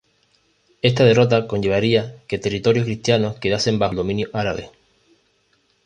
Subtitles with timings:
[0.89, 4.71] Esta derrota conllevaría que territorios cristianos quedasen bajo el dominio árabe.